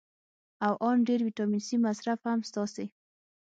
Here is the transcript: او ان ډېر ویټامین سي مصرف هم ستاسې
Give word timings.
او 0.65 0.73
ان 0.89 0.97
ډېر 1.07 1.19
ویټامین 1.27 1.61
سي 1.67 1.75
مصرف 1.85 2.19
هم 2.29 2.39
ستاسې 2.49 2.85